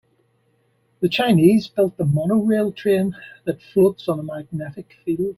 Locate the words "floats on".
3.61-4.17